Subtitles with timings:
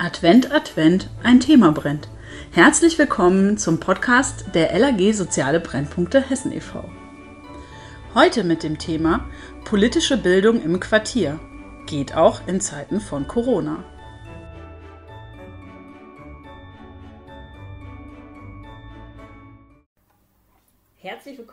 [0.00, 2.08] Advent, Advent, ein Thema brennt.
[2.52, 6.84] Herzlich willkommen zum Podcast der LAG Soziale Brennpunkte Hessen e.V.
[8.14, 9.28] Heute mit dem Thema
[9.64, 11.40] Politische Bildung im Quartier.
[11.86, 13.82] Geht auch in Zeiten von Corona.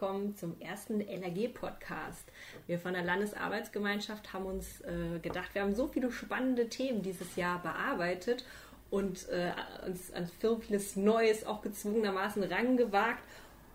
[0.06, 2.26] Willkommen zum ersten LRG-Podcast.
[2.68, 7.36] Wir von der Landesarbeitsgemeinschaft haben uns äh, gedacht, wir haben so viele spannende Themen dieses
[7.36, 8.46] Jahr bearbeitet
[8.92, 9.52] und äh,
[9.84, 13.24] uns an so vieles Neues auch gezwungenermaßen rangewagt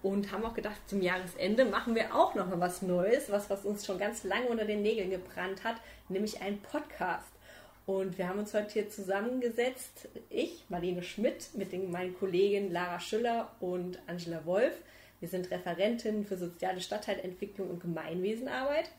[0.04, 3.64] und haben auch gedacht, zum Jahresende machen wir auch noch mal was Neues, was, was
[3.64, 5.78] uns schon ganz lange unter den Nägeln gebrannt hat,
[6.08, 7.32] nämlich einen Podcast.
[7.86, 13.00] Und wir haben uns heute hier zusammengesetzt, ich, Marlene Schmidt, mit den, meinen Kollegen Lara
[13.00, 14.74] Schüller und Angela Wolf
[15.20, 18.90] wir sind Referentin für soziale Stadtteilentwicklung und Gemeinwesenarbeit.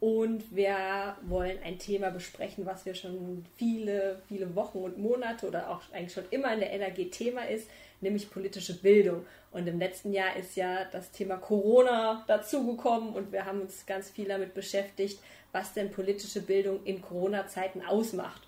[0.00, 5.68] Und wir wollen ein Thema besprechen, was wir schon viele, viele Wochen und Monate oder
[5.68, 7.68] auch eigentlich schon immer in der LAG Thema ist,
[8.00, 9.26] nämlich politische Bildung.
[9.52, 14.08] Und im letzten Jahr ist ja das Thema Corona dazugekommen und wir haben uns ganz
[14.08, 15.20] viel damit beschäftigt,
[15.52, 18.40] was denn politische Bildung in Corona-Zeiten ausmacht.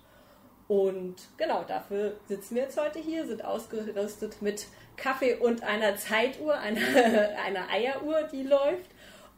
[0.67, 6.57] Und genau dafür sitzen wir jetzt heute hier, sind ausgerüstet mit Kaffee und einer Zeituhr,
[6.57, 6.81] einer,
[7.45, 8.89] einer Eieruhr, die läuft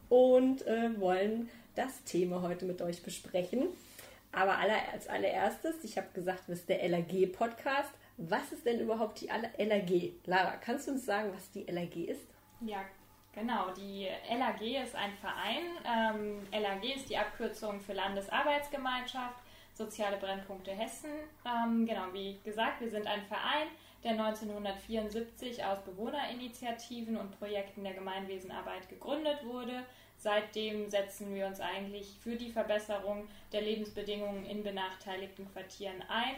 [0.10, 3.68] und äh, wollen das Thema heute mit euch besprechen.
[4.32, 7.92] Aber aller, als allererstes, ich habe gesagt, das ist der LAG-Podcast.
[8.18, 10.14] Was ist denn überhaupt die LAG?
[10.26, 12.28] Lara, kannst du uns sagen, was die LAG ist?
[12.62, 12.82] Ja,
[13.34, 13.72] genau.
[13.74, 15.64] Die LAG ist ein Verein.
[15.86, 19.36] Ähm, LAG ist die Abkürzung für Landesarbeitsgemeinschaft,
[19.76, 21.12] Soziale Brennpunkte Hessen.
[21.46, 23.68] Ähm, genau, wie gesagt, wir sind ein Verein
[24.06, 29.84] der 1974 aus Bewohnerinitiativen und Projekten der Gemeinwesenarbeit gegründet wurde.
[30.18, 36.36] Seitdem setzen wir uns eigentlich für die Verbesserung der Lebensbedingungen in benachteiligten Quartieren ein.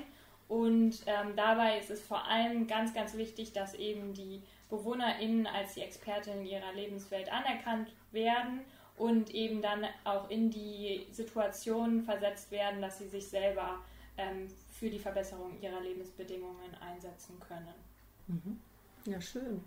[0.48, 5.76] Und ähm, dabei ist es vor allem ganz, ganz wichtig, dass eben die BewohnerInnen als
[5.76, 8.62] die Expertinnen ihrer Lebenswelt anerkannt werden
[8.98, 13.80] und eben dann auch in die Situation versetzt werden, dass sie sich selber
[14.18, 17.74] ähm, für die Verbesserung ihrer Lebensbedingungen einsetzen können.
[18.28, 18.60] Mhm.
[19.06, 19.64] Ja, schön.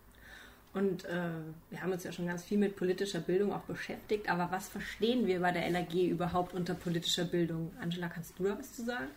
[0.72, 1.30] Und äh,
[1.70, 5.26] wir haben uns ja schon ganz viel mit politischer Bildung auch beschäftigt, aber was verstehen
[5.26, 7.72] wir bei der LAG überhaupt unter politischer Bildung?
[7.80, 9.08] Angela, kannst du da was zu sagen?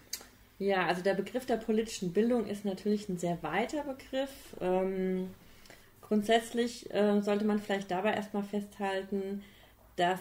[0.57, 4.31] Ja, also der Begriff der politischen Bildung ist natürlich ein sehr weiter Begriff.
[4.61, 5.29] Ähm,
[6.01, 9.43] grundsätzlich äh, sollte man vielleicht dabei erstmal festhalten,
[9.95, 10.19] dass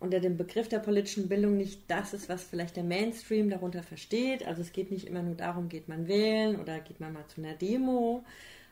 [0.00, 4.46] unter dem Begriff der politischen Bildung nicht das ist, was vielleicht der Mainstream darunter versteht.
[4.46, 7.42] Also es geht nicht immer nur darum, geht man wählen oder geht man mal zu
[7.42, 8.24] einer Demo,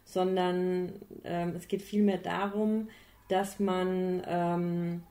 [0.04, 0.92] sondern
[1.24, 2.88] ähm, es geht vielmehr darum,
[3.28, 5.02] dass man ähm,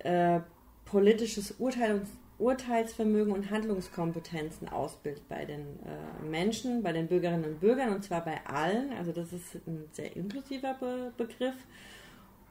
[0.00, 0.40] äh,
[0.84, 2.02] politisches Urteil
[2.38, 8.24] Urteilsvermögen und Handlungskompetenzen ausbildet bei den äh, Menschen, bei den Bürgerinnen und Bürgern und zwar
[8.24, 8.92] bei allen.
[8.92, 11.54] Also das ist ein sehr inklusiver Be Begriff.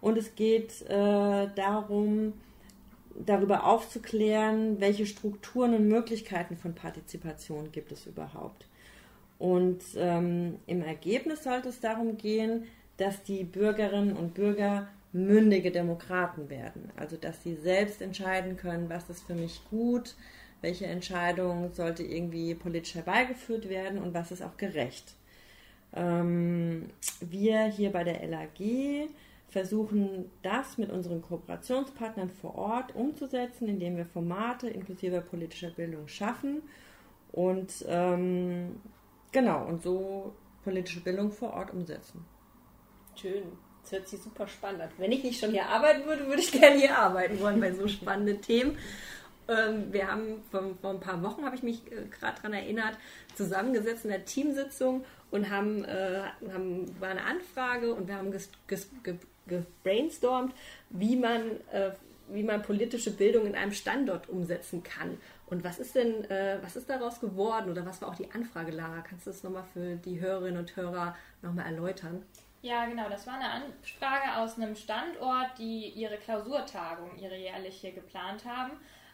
[0.01, 2.33] Und es geht äh, darum,
[3.25, 8.65] darüber aufzuklären, welche Strukturen und Möglichkeiten von Partizipation gibt es überhaupt.
[9.37, 12.65] Und ähm, im Ergebnis sollte es darum gehen,
[12.97, 16.91] dass die Bürgerinnen und Bürger mündige Demokraten werden.
[16.95, 20.15] Also dass sie selbst entscheiden können, was ist für mich gut,
[20.61, 25.15] welche Entscheidung sollte irgendwie politisch herbeigeführt werden und was ist auch gerecht.
[25.93, 26.89] Ähm,
[27.19, 29.09] wir hier bei der LAG
[29.51, 36.63] versuchen das mit unseren Kooperationspartnern vor Ort umzusetzen, indem wir Formate inklusive politischer Bildung schaffen
[37.33, 38.81] und ähm,
[39.31, 42.25] genau und so politische Bildung vor Ort umsetzen.
[43.15, 43.43] Schön.
[43.83, 44.89] Das hört sich super spannend an.
[44.97, 47.87] Wenn ich nicht schon hier arbeiten würde, würde ich gerne hier arbeiten wollen bei so
[47.87, 48.77] spannenden Themen.
[49.47, 52.97] Ähm, wir haben vor, vor, ein paar Wochen, habe ich mich äh, gerade daran erinnert,
[53.35, 56.21] zusammengesetzt in der Teamsitzung und haben, äh,
[56.53, 58.87] haben, war eine Anfrage und wir haben ges, ges,
[59.51, 60.53] gebrainstormt,
[60.89, 61.41] wie man,
[61.71, 61.91] äh,
[62.29, 65.17] wie man politische Bildung in einem Standort umsetzen kann.
[65.47, 68.71] Und was ist denn, äh, was ist daraus geworden oder was war auch die Anfrage,
[68.71, 69.01] Lara?
[69.01, 72.23] Kannst du das nochmal für die Hörerinnen und Hörer nochmal erläutern?
[72.61, 73.09] Ja, genau.
[73.09, 78.71] Das war eine Anfrage aus einem Standort, die ihre Klausurtagung, ihre jährliche geplant haben.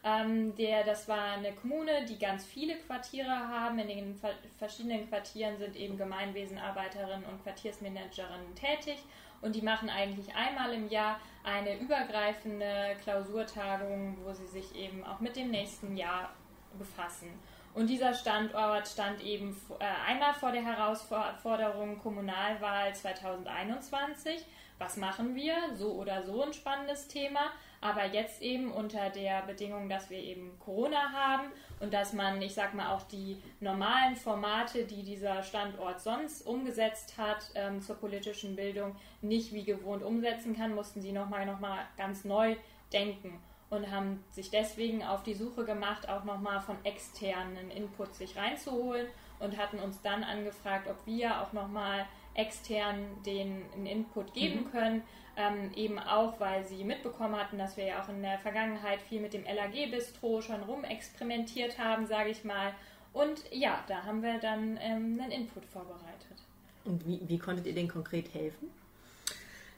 [0.08, 3.78] Ähm, der, das war eine Kommune, die ganz viele Quartiere haben.
[3.80, 4.22] In den
[4.58, 9.00] verschiedenen Quartieren sind eben Gemeinwesenarbeiterinnen und Quartiersmanagerinnen tätig
[9.42, 15.20] und die machen eigentlich einmal im Jahr eine übergreifende Klausurtagung, wo sie sich eben auch
[15.20, 16.30] mit dem nächsten Jahr
[16.78, 17.28] befassen.
[17.74, 24.44] Und dieser Standort stand eben äh, einmal vor der Herausforderung Kommunalwahl 2021.
[24.80, 25.56] Was machen wir?
[25.76, 27.52] So oder so ein spannendes Thema.
[27.82, 32.54] Aber jetzt eben unter der Bedingung, dass wir eben Corona haben und dass man, ich
[32.54, 38.56] sag mal, auch die normalen Formate, die dieser Standort sonst umgesetzt hat ähm, zur politischen
[38.56, 42.56] Bildung, nicht wie gewohnt umsetzen kann, mussten sie nochmal noch mal ganz neu
[42.92, 43.40] denken
[43.70, 49.08] und haben sich deswegen auf die Suche gemacht, auch nochmal von externen Input sich reinzuholen
[49.40, 52.06] und hatten uns dann angefragt, ob wir auch nochmal
[52.38, 54.72] extern den Input geben mhm.
[54.72, 55.02] können,
[55.36, 59.20] ähm, eben auch, weil sie mitbekommen hatten, dass wir ja auch in der Vergangenheit viel
[59.20, 62.74] mit dem LAG-Bistro schon rumexperimentiert haben, sage ich mal.
[63.14, 66.38] Und ja, da haben wir dann ähm, einen Input vorbereitet.
[66.86, 68.70] Und wie, wie konntet ihr denn konkret helfen?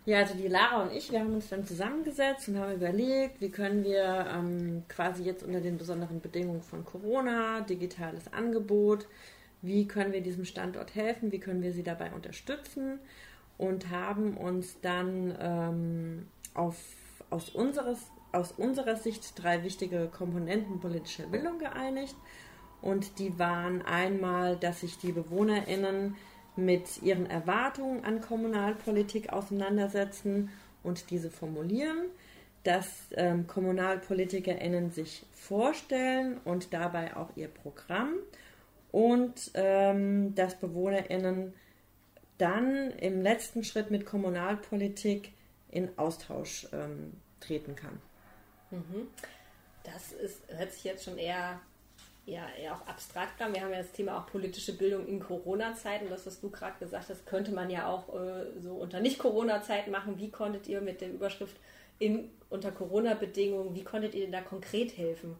[0.06, 3.50] Ja, also die Lara und ich, wir haben uns dann zusammengesetzt und haben überlegt, wie
[3.50, 9.08] können wir ähm, quasi jetzt unter den besonderen Bedingungen von Corona, digitales Angebot,
[9.62, 13.00] wie können wir diesem Standort helfen, wie können wir sie dabei unterstützen
[13.58, 16.78] und haben uns dann ähm, auf,
[17.30, 18.00] aus, unseres,
[18.32, 22.16] aus unserer Sicht drei wichtige Komponenten politischer Bildung geeinigt.
[22.82, 26.16] Und die waren einmal, dass sich die BewohnerInnen
[26.56, 30.50] mit ihren Erwartungen an Kommunalpolitik auseinandersetzen
[30.82, 32.06] und diese formulieren,
[32.64, 38.14] dass ähm, KommunalpolitikerInnen sich vorstellen und dabei auch ihr Programm
[38.92, 41.54] und ähm, dass BewohnerInnen
[42.38, 45.34] dann im letzten Schritt mit Kommunalpolitik
[45.72, 48.00] in Austausch ähm, treten kann.
[48.72, 49.08] Mhm.
[49.84, 51.60] Das ist, hört sich jetzt schon eher,
[52.26, 53.54] eher, eher auch abstrakt an.
[53.54, 56.10] Wir haben ja das Thema auch politische Bildung in Corona-Zeiten.
[56.10, 60.18] Das, was du gerade gesagt hast, könnte man ja auch äh, so unter Nicht-Corona-Zeiten machen.
[60.18, 61.58] Wie konntet ihr mit der Überschrift
[62.00, 65.36] in, unter Corona-Bedingungen, wie konntet ihr denn da konkret helfen?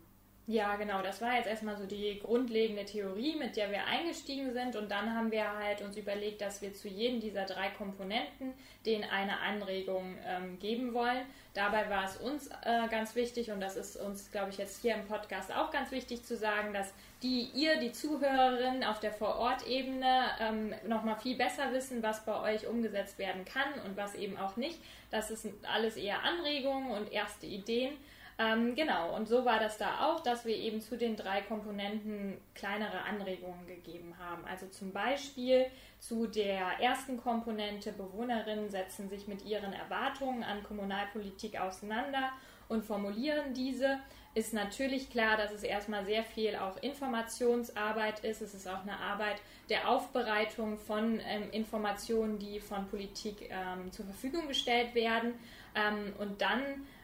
[0.50, 1.04] Ja, genau.
[1.04, 4.76] Das war jetzt erstmal so die grundlegende Theorie, mit der wir eingestiegen sind.
[4.76, 8.54] Und dann haben wir halt uns überlegt, dass wir zu jedem dieser drei Komponenten
[8.84, 11.22] denen eine Anregung ähm, geben wollen.
[11.54, 14.96] Dabei war es uns äh, ganz wichtig, und das ist uns, glaube ich, jetzt hier
[14.96, 20.32] im Podcast auch ganz wichtig zu sagen, dass die ihr, die Zuhörerinnen auf der Vorortebene,
[20.40, 24.56] ähm, nochmal viel besser wissen, was bei euch umgesetzt werden kann und was eben auch
[24.56, 24.80] nicht.
[25.12, 27.94] Das ist alles eher Anregungen und erste Ideen.
[28.42, 32.38] Ähm, genau, und so war das da auch, dass wir eben zu den drei Komponenten
[32.56, 34.46] kleinere Anregungen gegeben haben.
[34.46, 35.66] Also zum Beispiel
[36.00, 42.32] zu der ersten Komponente, Bewohnerinnen setzen sich mit ihren Erwartungen an Kommunalpolitik auseinander
[42.70, 44.00] und formulieren diese.
[44.36, 48.42] Ist natürlich klar, dass es erstmal sehr viel auch Informationsarbeit ist.
[48.42, 54.06] Es ist auch eine Arbeit der Aufbereitung von ähm, Informationen, die von Politik ähm, zur
[54.06, 55.34] Verfügung gestellt werden.
[55.76, 56.62] Ähm, und dann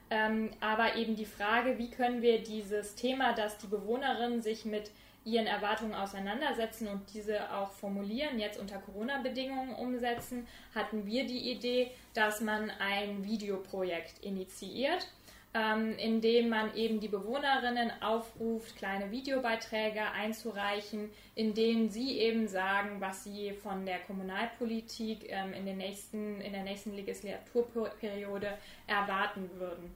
[0.10, 4.92] ähm, aber eben die Frage, wie können wir dieses Thema, dass die Bewohnerinnen sich mit
[5.26, 11.90] ihren Erwartungen auseinandersetzen und diese auch formulieren, jetzt unter Corona-Bedingungen umsetzen, hatten wir die Idee,
[12.14, 15.08] dass man ein Videoprojekt initiiert,
[15.56, 22.50] ähm, in dem man eben die Bewohnerinnen aufruft, kleine Videobeiträge einzureichen, in denen sie eben
[22.50, 29.50] sagen, was sie von der Kommunalpolitik ähm, in, den nächsten, in der nächsten Legislaturperiode erwarten
[29.58, 29.96] würden.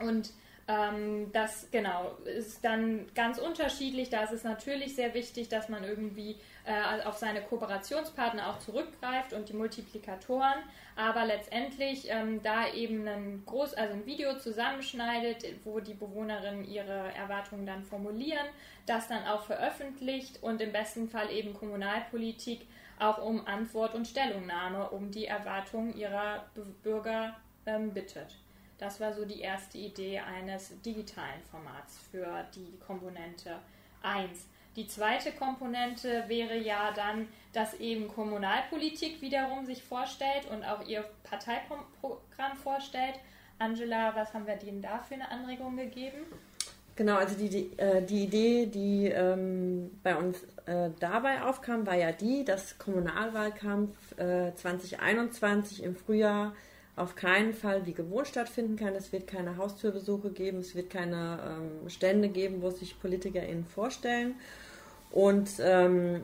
[0.00, 0.32] Und
[0.66, 4.10] ähm, das genau ist dann ganz unterschiedlich.
[4.10, 6.34] Da ist es natürlich sehr wichtig, dass man irgendwie
[6.64, 10.58] äh, auf seine Kooperationspartner auch zurückgreift und die Multiplikatoren.
[10.96, 17.12] Aber letztendlich ähm, da eben ein groß, also ein Video zusammenschneidet, wo die Bewohnerinnen ihre
[17.14, 18.46] Erwartungen dann formulieren,
[18.86, 22.66] das dann auch veröffentlicht und im besten Fall eben Kommunalpolitik
[22.98, 26.44] auch um Antwort und Stellungnahme, um die Erwartungen ihrer
[26.82, 27.36] Bürger
[27.66, 28.36] ähm, bittet.
[28.78, 33.58] Das war so die erste Idee eines digitalen Formats für die Komponente
[34.02, 34.48] 1.
[34.76, 41.04] Die zweite Komponente wäre ja dann, dass eben Kommunalpolitik wiederum sich vorstellt und auch ihr
[41.24, 43.14] Parteiprogramm vorstellt.
[43.58, 46.18] Angela, was haben wir denen da für eine Anregung gegeben?
[46.96, 51.94] Genau, also die, die, äh, die Idee, die ähm, bei uns äh, dabei aufkam, war
[51.96, 56.54] ja die, dass Kommunalwahlkampf äh, 2021 im Frühjahr
[56.96, 58.94] auf keinen Fall wie gewohnt stattfinden kann.
[58.94, 61.38] Es wird keine Haustürbesuche geben, es wird keine
[61.82, 64.34] ähm, Stände geben, wo sich PolitikerInnen vorstellen.
[65.10, 66.22] Und ähm,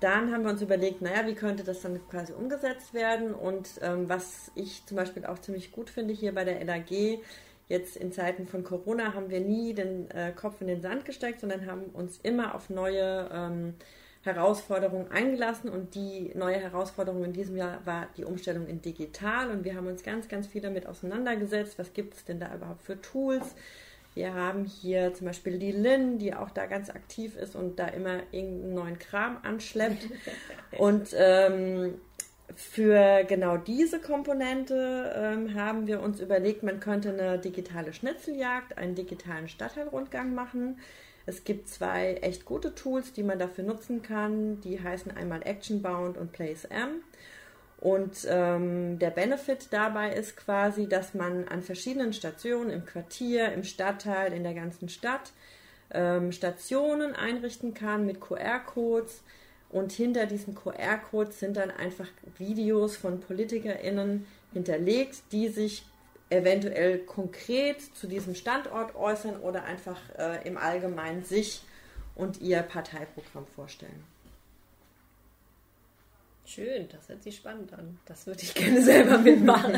[0.00, 3.34] dann haben wir uns überlegt, naja, wie könnte das dann quasi umgesetzt werden?
[3.34, 7.20] Und ähm, was ich zum Beispiel auch ziemlich gut finde hier bei der LAG,
[7.68, 11.40] jetzt in Zeiten von Corona haben wir nie den äh, Kopf in den Sand gesteckt,
[11.40, 13.74] sondern haben uns immer auf neue ähm,
[14.26, 19.64] Herausforderungen eingelassen und die neue Herausforderung in diesem Jahr war die Umstellung in digital und
[19.64, 21.78] wir haben uns ganz, ganz viel damit auseinandergesetzt.
[21.78, 23.54] Was gibt es denn da überhaupt für Tools?
[24.14, 27.86] Wir haben hier zum Beispiel die Lynn, die auch da ganz aktiv ist und da
[27.88, 30.08] immer irgendeinen neuen Kram anschleppt.
[30.78, 32.00] und ähm,
[32.54, 38.94] für genau diese Komponente ähm, haben wir uns überlegt, man könnte eine digitale Schnitzeljagd, einen
[38.94, 40.78] digitalen Stadtteilrundgang machen.
[41.26, 44.60] Es gibt zwei echt gute Tools, die man dafür nutzen kann.
[44.60, 47.02] Die heißen einmal Actionbound und PlaceM.
[47.78, 53.64] Und ähm, der Benefit dabei ist quasi, dass man an verschiedenen Stationen im Quartier, im
[53.64, 55.32] Stadtteil, in der ganzen Stadt
[55.90, 59.22] ähm, Stationen einrichten kann mit QR-Codes.
[59.68, 65.84] Und hinter diesen QR-Codes sind dann einfach Videos von PolitikerInnen hinterlegt, die sich
[66.30, 71.62] eventuell konkret zu diesem Standort äußern oder einfach äh, im Allgemeinen sich
[72.14, 74.04] und ihr Parteiprogramm vorstellen.
[76.46, 77.98] Schön, das hört sich spannend an.
[78.06, 79.72] Das würde ich gerne selber mitmachen.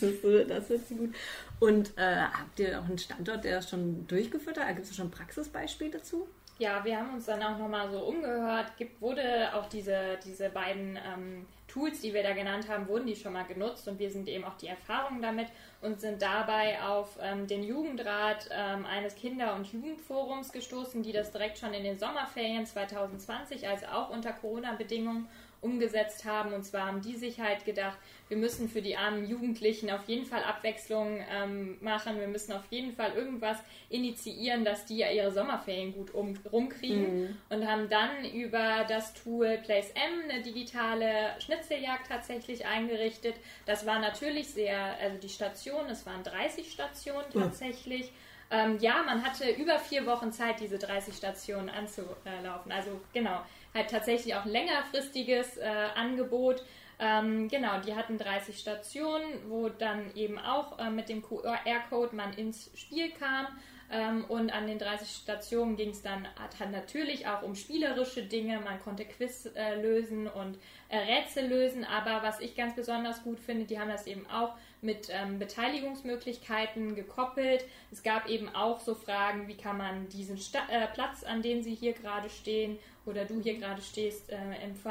[0.00, 1.14] das, hört sich gut.
[1.60, 4.68] Und äh, habt ihr auch einen Standort, der das schon durchgeführt hat?
[4.76, 6.28] Gibt es schon ein Praxisbeispiel dazu?
[6.58, 8.76] Ja, wir haben uns dann auch nochmal so umgehört.
[8.76, 13.14] Gibt, wurde auch diese, diese beiden ähm, Tools, die wir da genannt haben, wurden die
[13.14, 15.48] schon mal genutzt und wir sind eben auch die Erfahrungen damit
[15.82, 21.32] und sind dabei auf ähm, den Jugendrat ähm, eines Kinder- und Jugendforums gestoßen, die das
[21.32, 25.28] direkt schon in den Sommerferien 2020, also auch unter Corona-Bedingungen,
[25.66, 26.52] umgesetzt haben.
[26.52, 30.24] Und zwar haben die sich halt gedacht, wir müssen für die armen Jugendlichen auf jeden
[30.24, 32.18] Fall Abwechslung ähm, machen.
[32.18, 33.58] Wir müssen auf jeden Fall irgendwas
[33.88, 37.22] initiieren, dass die ja ihre Sommerferien gut um, rumkriegen.
[37.22, 37.36] Mhm.
[37.50, 43.34] Und haben dann über das Tool Place M eine digitale Schnitzeljagd tatsächlich eingerichtet.
[43.64, 48.06] Das war natürlich sehr, also die Station, es waren 30 Stationen tatsächlich.
[48.06, 48.16] Mhm.
[48.48, 52.70] Ähm, ja, man hatte über vier Wochen Zeit, diese 30 Stationen anzulaufen.
[52.70, 53.40] Also genau,
[53.74, 56.64] halt tatsächlich auch längerfristiges äh, Angebot.
[56.98, 62.32] Ähm, genau, die hatten 30 Stationen, wo dann eben auch äh, mit dem QR-Code man
[62.32, 63.46] ins Spiel kam.
[63.90, 68.60] Ähm, und an den 30 Stationen ging es dann hat natürlich auch um spielerische Dinge.
[68.60, 71.84] Man konnte Quiz äh, lösen und äh, Rätsel lösen.
[71.84, 76.94] Aber was ich ganz besonders gut finde, die haben das eben auch mit ähm, Beteiligungsmöglichkeiten
[76.94, 77.64] gekoppelt.
[77.90, 81.62] Es gab eben auch so Fragen, wie kann man diesen Sta äh, Platz, an dem
[81.62, 84.36] Sie hier gerade stehen oder du hier gerade stehst, äh,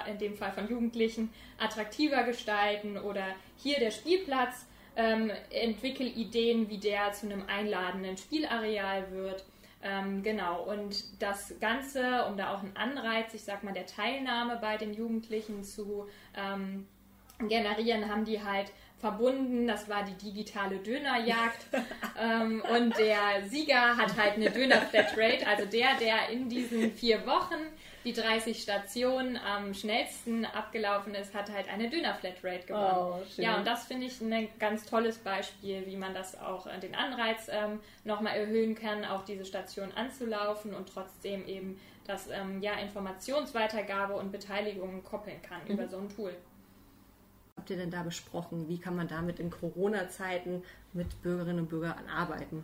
[0.09, 3.25] in dem Fall von Jugendlichen, attraktiver gestalten oder
[3.57, 4.65] hier der Spielplatz.
[4.95, 9.45] Ähm, entwickel Ideen, wie der zu einem einladenden Spielareal wird.
[9.83, 14.57] Ähm, genau, und das Ganze, um da auch einen Anreiz, ich sag mal, der Teilnahme
[14.59, 16.87] bei den Jugendlichen zu ähm,
[17.39, 19.67] generieren, haben die halt verbunden.
[19.67, 21.67] Das war die digitale Dönerjagd.
[22.19, 25.45] ähm, und der Sieger hat halt eine Döner-Flatrate.
[25.45, 27.61] Also der, der in diesen vier Wochen
[28.05, 33.23] die 30 Stationen am schnellsten abgelaufen ist, hat halt eine Döner-Flatrate gewonnen.
[33.23, 36.79] Oh, ja, und das finde ich ein ganz tolles Beispiel, wie man das auch äh,
[36.79, 42.61] den Anreiz ähm, nochmal erhöhen kann, auch diese Station anzulaufen und trotzdem eben das ähm,
[42.61, 45.71] ja, Informationsweitergabe und Beteiligung koppeln kann mhm.
[45.71, 46.33] über so ein Tool
[47.65, 48.67] habt ihr denn da besprochen?
[48.67, 50.61] Wie kann man damit in Corona-Zeiten
[50.93, 52.63] mit Bürgerinnen und Bürgern arbeiten?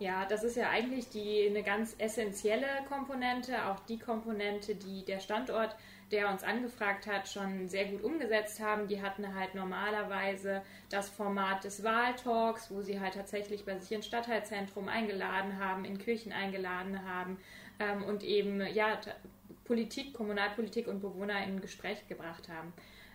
[0.00, 5.18] Ja, das ist ja eigentlich die, eine ganz essentielle Komponente, auch die Komponente, die der
[5.18, 5.74] Standort,
[6.12, 8.86] der uns angefragt hat, schon sehr gut umgesetzt haben.
[8.86, 14.06] Die hatten halt normalerweise das Format des Wahltalks, wo sie halt tatsächlich bei sich ins
[14.06, 17.38] Stadtteilzentrum eingeladen haben, in Kirchen eingeladen haben
[17.80, 19.00] ähm, und eben ja
[19.64, 22.72] Politik, Kommunalpolitik und Bewohner in Gespräch gebracht haben.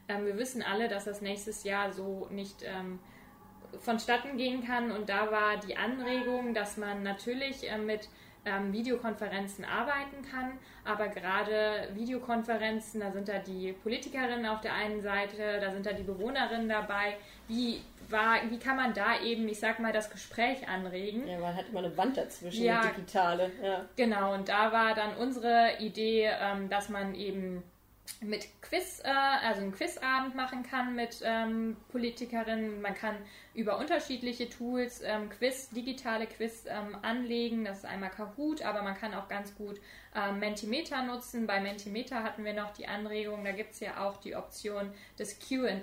[0.09, 2.99] Ähm, wir wissen alle, dass das nächstes Jahr so nicht ähm,
[3.79, 4.91] vonstatten gehen kann.
[4.91, 8.09] Und da war die Anregung, dass man natürlich äh, mit
[8.45, 15.01] ähm, Videokonferenzen arbeiten kann, aber gerade Videokonferenzen, da sind da die Politikerinnen auf der einen
[15.01, 17.15] Seite, da sind da die Bewohnerinnen dabei.
[17.47, 21.27] Wie war, wie kann man da eben, ich sag mal, das Gespräch anregen?
[21.27, 23.51] Ja, man hat immer eine Wand dazwischen, ja, digitale.
[23.61, 23.85] Ja.
[23.95, 27.63] Genau, und da war dann unsere Idee, ähm, dass man eben
[28.22, 32.81] mit Quiz, äh, also einen Quizabend machen kann mit ähm, Politikerinnen.
[32.81, 33.15] Man kann
[33.53, 37.65] über unterschiedliche Tools ähm, Quiz, digitale Quiz ähm, anlegen.
[37.65, 39.79] Das ist einmal Kahoot, aber man kann auch ganz gut
[40.15, 41.48] ähm, Mentimeter nutzen.
[41.48, 45.39] Bei Mentimeter hatten wir noch die Anregung, da gibt es ja auch die Option des
[45.39, 45.81] QA.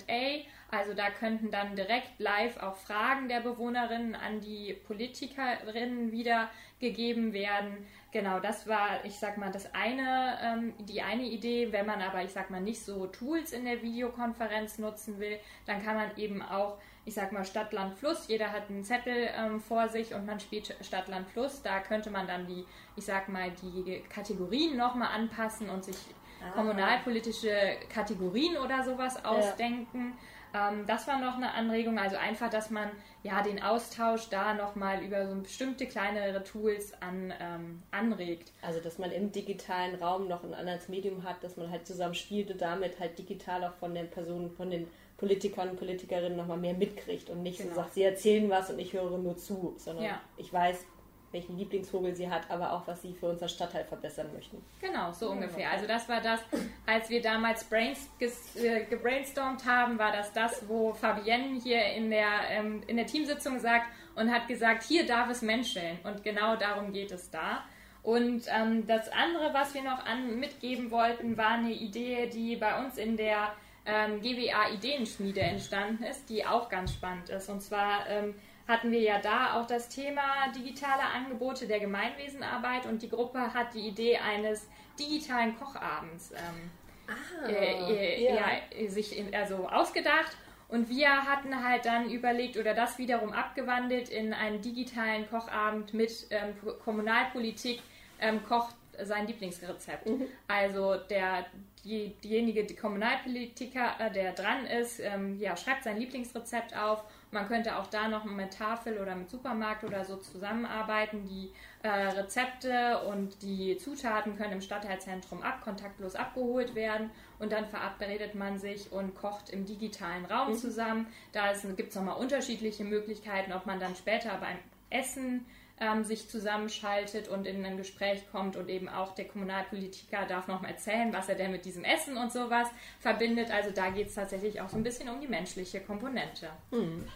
[0.70, 6.50] Also da könnten dann direkt live auch Fragen der Bewohnerinnen an die Politikerinnen wieder
[6.80, 7.86] gegeben werden.
[8.12, 11.70] Genau, das war, ich sag mal, das eine, ähm, die eine Idee.
[11.70, 15.84] Wenn man aber, ich sag mal, nicht so Tools in der Videokonferenz nutzen will, dann
[15.84, 18.26] kann man eben auch, ich sag mal, Stadt, Land, Fluss.
[18.26, 21.62] Jeder hat einen Zettel ähm, vor sich und man spielt Stadt, Land, Fluss.
[21.62, 22.64] Da könnte man dann die,
[22.96, 25.98] ich sag mal, die Kategorien nochmal anpassen und sich
[26.42, 26.50] ah.
[26.50, 30.14] kommunalpolitische Kategorien oder sowas ausdenken.
[30.54, 32.90] Ähm, das war noch eine Anregung, also einfach, dass man
[33.22, 38.52] ja den Austausch da nochmal über so bestimmte kleinere Tools an, ähm, anregt.
[38.62, 42.14] Also dass man im digitalen Raum noch ein anderes Medium hat, dass man halt zusammen
[42.14, 46.56] spielt und damit halt digital auch von den Personen, von den Politikern und Politikerinnen nochmal
[46.56, 47.70] mehr mitkriegt und nicht genau.
[47.70, 50.20] so sagt, sie erzählen was und ich höre nur zu, sondern ja.
[50.38, 50.84] ich weiß,
[51.32, 54.62] welchen Lieblingsvogel sie hat, aber auch, was sie für unseren Stadtteil verbessern möchten.
[54.80, 55.70] Genau, so ungefähr.
[55.70, 56.40] Also das war das,
[56.86, 62.82] als wir damals äh, gebrainstormt haben, war das das, wo Fabienne hier in der, ähm,
[62.86, 65.98] in der Teamsitzung sagt und hat gesagt, hier darf es menscheln.
[66.04, 67.64] Und genau darum geht es da.
[68.02, 72.82] Und ähm, das andere, was wir noch an, mitgeben wollten, war eine Idee, die bei
[72.82, 73.52] uns in der
[73.84, 77.48] ähm, GWA Ideenschmiede entstanden ist, die auch ganz spannend ist.
[77.48, 78.34] Und zwar ähm,
[78.68, 83.74] hatten wir ja da auch das Thema digitale Angebote der Gemeinwesenarbeit und die Gruppe hat
[83.74, 86.70] die Idee eines digitalen Kochabends ähm,
[87.08, 88.34] ah, äh, äh, ja.
[88.34, 88.90] ja.
[88.90, 90.36] sich in, also ausgedacht.
[90.68, 96.28] Und wir hatten halt dann überlegt oder das wiederum abgewandelt in einen digitalen Kochabend mit
[96.30, 97.82] ähm, Kommunalpolitik
[98.20, 100.08] ähm, kocht sein Lieblingsrezept.
[100.08, 100.26] Mhm.
[100.48, 101.46] Also der,
[101.84, 107.46] die, diejenige, die Kommunalpolitiker, äh, der dran ist, ähm, ja, schreibt sein Lieblingsrezept auf man
[107.46, 111.24] könnte auch da noch mit Tafel oder mit Supermarkt oder so zusammenarbeiten.
[111.26, 111.52] Die
[111.82, 118.34] äh, Rezepte und die Zutaten können im Stadtteilzentrum ab, kontaktlos abgeholt werden und dann verabredet
[118.34, 120.56] man sich und kocht im digitalen Raum mhm.
[120.56, 121.06] zusammen.
[121.32, 124.58] Da gibt es nochmal unterschiedliche Möglichkeiten, ob man dann später beim
[124.90, 125.46] Essen
[125.80, 130.60] ähm, sich zusammenschaltet und in ein Gespräch kommt und eben auch der Kommunalpolitiker darf noch
[130.60, 132.68] mal erzählen, was er denn mit diesem Essen und sowas
[133.00, 133.50] verbindet.
[133.50, 136.50] Also da geht es tatsächlich auch so ein bisschen um die menschliche Komponente.
[136.70, 137.08] Mhm.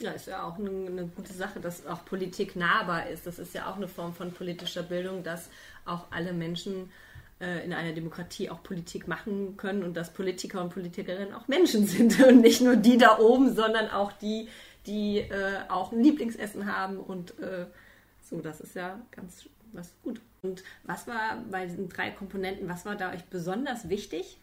[0.00, 3.26] Ja, ist ja auch eine, eine, gute Sache, dass auch Politik nahbar ist.
[3.26, 5.50] Das ist ja auch eine Form von politischer Bildung, dass
[5.86, 6.92] auch alle Menschen
[7.40, 11.86] äh, in einer Demokratie auch Politik machen können und dass Politiker und Politikerinnen auch Menschen
[11.88, 14.48] sind und nicht nur die da oben, sondern auch die,
[14.88, 17.66] die äh, auch ein Lieblingsessen haben und äh,
[18.22, 20.20] so, das ist ja ganz was gut.
[20.42, 24.38] Und was war bei diesen drei Komponenten, was war da euch besonders wichtig?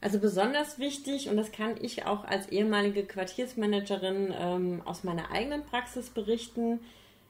[0.00, 5.64] Also besonders wichtig, und das kann ich auch als ehemalige Quartiersmanagerin ähm, aus meiner eigenen
[5.64, 6.80] Praxis berichten,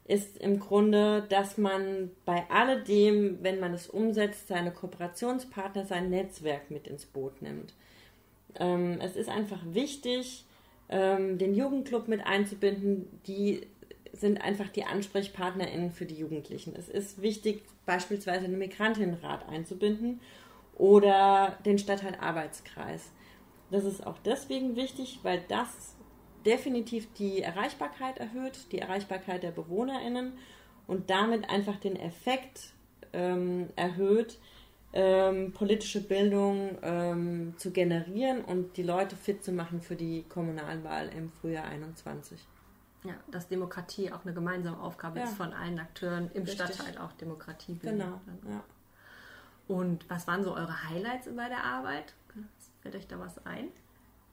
[0.06, 6.70] ist im Grunde, dass man bei alledem, wenn man es umsetzt, seine Kooperationspartner, sein Netzwerk
[6.70, 7.74] mit ins Boot nimmt.
[8.58, 10.44] Ähm, es ist einfach wichtig,
[10.88, 13.20] ähm, den Jugendclub mit einzubinden.
[13.26, 13.66] Die
[14.12, 16.74] sind einfach die AnsprechpartnerInnen für die Jugendlichen.
[16.76, 20.20] Es ist wichtig, beispielsweise einen Migrantinnenrat einzubinden
[20.76, 23.10] oder den Stadtteil Arbeitskreis.
[23.70, 25.96] Das ist auch deswegen wichtig, weil das
[26.46, 30.32] definitiv die Erreichbarkeit erhöht, die Erreichbarkeit der BewohnerInnen
[30.86, 32.72] und damit einfach den Effekt
[33.12, 34.38] ähm, erhöht,
[34.92, 41.08] ähm, politische Bildung ähm, zu generieren und die Leute fit zu machen für die Kommunalwahl
[41.08, 42.38] im Frühjahr 21.
[43.04, 45.24] Ja, dass Demokratie auch eine gemeinsame Aufgabe ja.
[45.24, 46.54] ist von allen Akteuren im Richtig.
[46.54, 47.98] Stadtteil auch Demokratie bilden.
[47.98, 48.20] Genau.
[48.48, 48.64] Ja.
[49.68, 52.14] Und was waren so eure Highlights bei der Arbeit?
[52.80, 53.68] Fällt euch da was ein?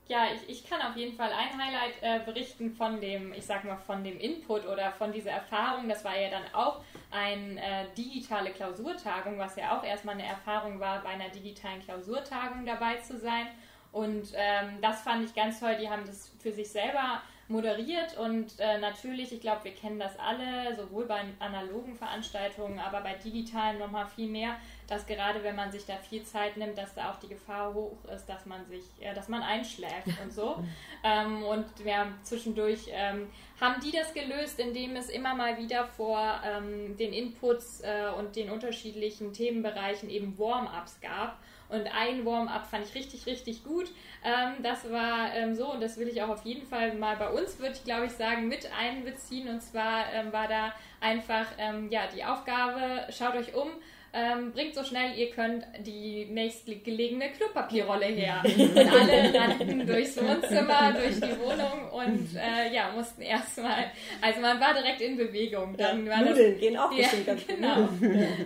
[0.07, 3.63] Ja, ich, ich kann auf jeden Fall ein Highlight äh, berichten von dem, ich sag
[3.63, 5.89] mal, von dem Input oder von dieser Erfahrung.
[5.89, 10.79] Das war ja dann auch eine äh, digitale Klausurtagung, was ja auch erstmal eine Erfahrung
[10.79, 13.47] war, bei einer digitalen Klausurtagung dabei zu sein.
[13.91, 15.75] Und ähm, das fand ich ganz toll.
[15.79, 20.17] Die haben das für sich selber moderiert und äh, natürlich, ich glaube, wir kennen das
[20.17, 25.71] alle, sowohl bei analogen Veranstaltungen, aber bei digitalen nochmal viel mehr, dass gerade wenn man
[25.71, 28.83] sich da viel Zeit nimmt, dass da auch die Gefahr hoch ist, dass man sich,
[28.99, 30.63] äh, dass man einschläft und so.
[31.03, 36.41] ähm, und ja, zwischendurch ähm, haben die das gelöst, indem es immer mal wieder vor
[36.45, 42.85] ähm, den Inputs äh, und den unterschiedlichen Themenbereichen eben Warm-ups gab und ein Warm-up fand
[42.85, 43.89] ich richtig, richtig gut.
[44.23, 47.29] Ähm, das war ähm, so, und das will ich auch auf jeden Fall mal bei
[47.29, 49.49] uns, würde ich glaube ich sagen, mit einbeziehen.
[49.49, 51.45] Und zwar ähm, war da einfach
[51.89, 53.69] ja, die Aufgabe, schaut euch um,
[54.15, 58.41] ähm, bringt so schnell ihr könnt die nächstgelegene Klopapierrolle her.
[58.45, 64.59] Und alle rannten durchs Wohnzimmer, durch die Wohnung und äh, ja, mussten erstmal, also man
[64.59, 65.75] war direkt in Bewegung.
[65.75, 67.89] Dann ja, war Nudeln das, gehen auch ja, bestimmt ganz genau.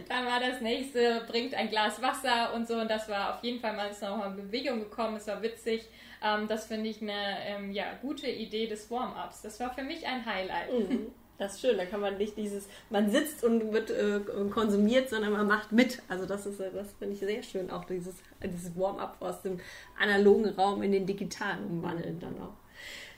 [0.09, 3.59] Dann war das nächste, bringt ein Glas Wasser und so und das war auf jeden
[3.59, 5.83] Fall, man ist noch in Bewegung gekommen, es war witzig.
[6.23, 9.43] Ähm, das finde ich eine ähm, ja, gute Idee des Warm-Ups.
[9.43, 10.71] Das war für mich ein Highlight.
[10.71, 11.11] Mhm.
[11.39, 15.31] Das ist schön, da kann man nicht dieses, man sitzt und wird äh, konsumiert, sondern
[15.31, 16.01] man macht mit.
[16.09, 19.57] Also das ist, äh, das finde ich sehr schön, auch dieses, dieses Warm-up aus dem
[19.97, 22.57] analogen Raum in den digitalen umwandeln dann auch.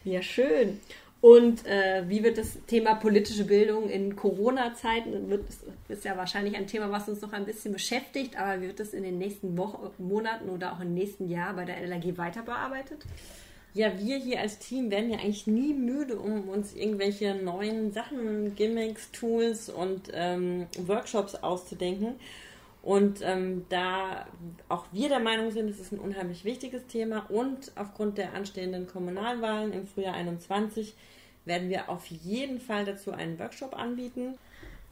[0.04, 0.80] Ja, schön.
[1.20, 5.46] Und äh, wie wird das Thema politische Bildung in Corona-Zeiten, wird
[5.88, 9.04] ist ja wahrscheinlich ein Thema, was uns noch ein bisschen beschäftigt, aber wird es in
[9.04, 13.06] den nächsten Wochen, Monaten oder auch im nächsten Jahr bei der LAG weiter bearbeitet?
[13.74, 18.54] Ja, wir hier als Team werden ja eigentlich nie müde, um uns irgendwelche neuen Sachen,
[18.56, 22.16] Gimmicks, Tools und ähm, Workshops auszudenken.
[22.82, 24.26] Und ähm, da
[24.68, 28.88] auch wir der Meinung sind, es ist ein unheimlich wichtiges Thema und aufgrund der anstehenden
[28.88, 30.96] Kommunalwahlen im Frühjahr 21
[31.46, 34.38] werden wir auf jeden Fall dazu einen Workshop anbieten.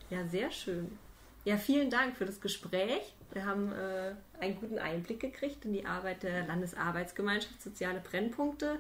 [0.10, 0.98] Ja, sehr schön.
[1.46, 3.14] Ja, vielen Dank für das Gespräch.
[3.32, 8.80] Wir haben äh, einen guten Einblick gekriegt in die Arbeit der Landesarbeitsgemeinschaft Soziale Brennpunkte.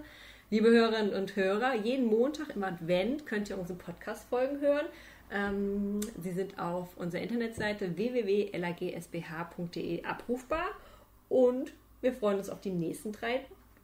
[0.49, 4.87] Liebe Hörerinnen und Hörer, jeden Montag im Advent könnt ihr unsere Podcast-Folgen hören.
[5.31, 10.65] Ähm, sie sind auf unserer Internetseite www.lagsbh.de abrufbar
[11.29, 13.41] und wir freuen uns auf die nächsten drei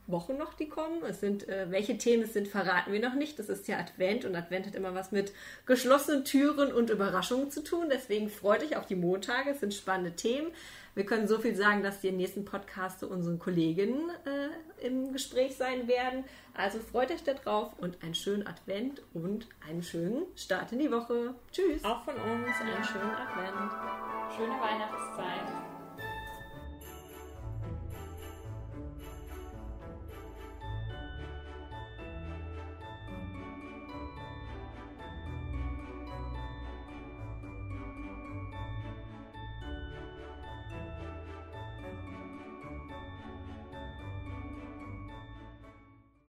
[0.08, 1.04] Wochen noch, die kommen.
[1.08, 3.40] Es sind, äh, welche Themen es sind, verraten wir noch nicht.
[3.40, 5.32] Das ist ja Advent und Advent hat immer was mit
[5.66, 7.88] geschlossenen Türen und Überraschungen zu tun.
[7.92, 9.52] Deswegen freut euch auf die Montage.
[9.52, 10.52] Es sind spannende Themen.
[10.96, 15.12] Wir können so viel sagen, dass die im nächsten Podcast zu unseren Kolleginnen äh, im
[15.12, 16.24] Gespräch sein werden.
[16.54, 21.36] Also freut euch darauf und einen schönen Advent und einen schönen Start in die Woche.
[21.52, 21.84] Tschüss.
[21.84, 23.72] Auch von uns einen schönen Advent.
[24.38, 25.65] Schöne Weihnachtszeit.